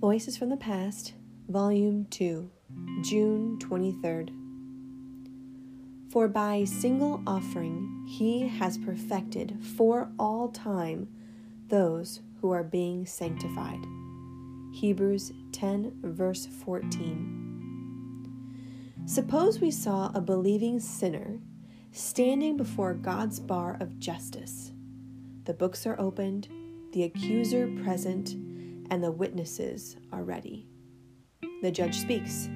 [0.00, 1.14] Voices from the Past,
[1.48, 2.48] Volume 2,
[3.02, 4.30] June 23rd.
[6.08, 11.08] For by single offering he has perfected for all time
[11.66, 13.84] those who are being sanctified.
[14.72, 19.02] Hebrews 10, verse 14.
[19.04, 21.40] Suppose we saw a believing sinner
[21.90, 24.70] standing before God's bar of justice.
[25.42, 26.46] The books are opened,
[26.92, 28.36] the accuser present,
[28.90, 30.66] and the witnesses are ready.
[31.62, 32.48] The judge speaks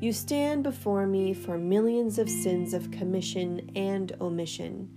[0.00, 4.90] You stand before me for millions of sins of commission and omission.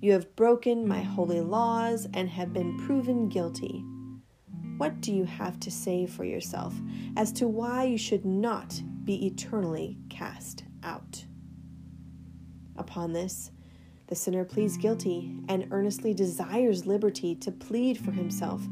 [0.00, 3.84] You have broken my holy laws and have been proven guilty.
[4.76, 6.74] What do you have to say for yourself
[7.16, 11.24] as to why you should not be eternally cast out?
[12.76, 13.50] Upon this,
[14.08, 18.62] the sinner pleads guilty and earnestly desires liberty to plead for himself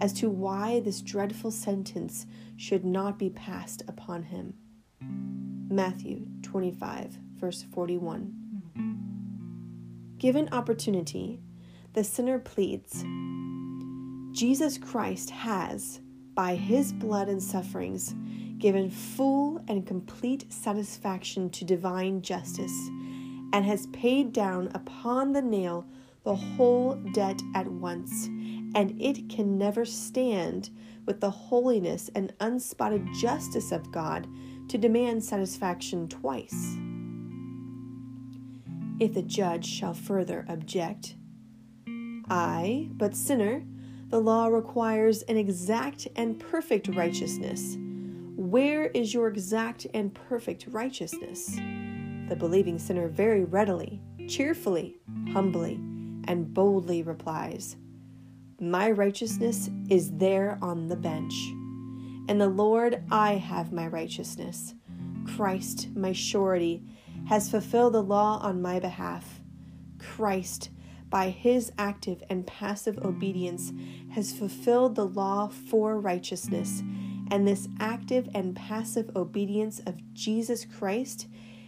[0.00, 4.54] as to why this dreadful sentence should not be passed upon him.
[5.68, 8.34] Matthew 25, verse 41.
[10.18, 11.40] Given opportunity,
[11.92, 13.04] the sinner pleads
[14.32, 16.00] Jesus Christ has,
[16.34, 18.14] by his blood and sufferings,
[18.58, 22.88] given full and complete satisfaction to divine justice,
[23.52, 25.86] and has paid down upon the nail
[26.24, 28.26] the whole debt at once
[28.74, 30.70] and it can never stand
[31.06, 34.28] with the holiness and unspotted justice of God
[34.68, 36.76] to demand satisfaction twice.
[39.00, 41.16] If the judge shall further object,
[42.28, 43.64] I, but sinner,
[44.08, 47.76] the law requires an exact and perfect righteousness.
[48.36, 51.56] Where is your exact and perfect righteousness?
[52.28, 54.96] The believing sinner very readily, cheerfully,
[55.32, 55.80] humbly,
[56.30, 57.74] and boldly replies,
[58.60, 61.34] my righteousness is there on the bench.
[62.28, 64.74] And the Lord, I have my righteousness.
[65.34, 66.84] Christ, my surety,
[67.26, 69.40] has fulfilled the law on my behalf.
[69.98, 70.70] Christ,
[71.08, 73.72] by his active and passive obedience,
[74.12, 76.84] has fulfilled the law for righteousness.
[77.32, 81.26] And this active and passive obedience of Jesus Christ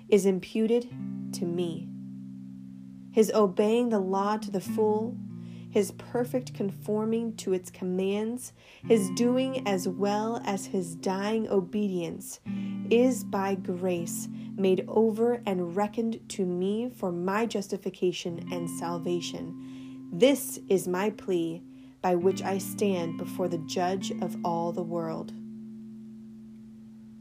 [0.08, 0.88] is imputed
[1.32, 1.88] to me.
[3.12, 5.16] His obeying the law to the full
[5.72, 8.52] his perfect conforming to its commands,
[8.86, 12.40] his doing as well as his dying obedience,
[12.90, 20.10] is by grace made over and reckoned to me for my justification and salvation.
[20.12, 21.62] This is my plea
[22.02, 25.32] by which I stand before the judge of all the world.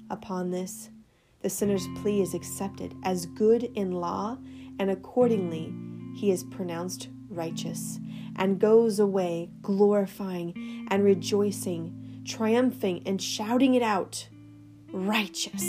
[0.09, 0.89] Upon this,
[1.41, 4.37] the sinner's plea is accepted as good in law,
[4.79, 5.73] and accordingly,
[6.15, 7.99] he is pronounced righteous
[8.35, 14.27] and goes away glorifying and rejoicing, triumphing and shouting it out
[14.91, 15.63] righteous.